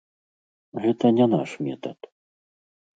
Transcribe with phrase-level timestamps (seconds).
[0.87, 2.13] Гэта не наш метад.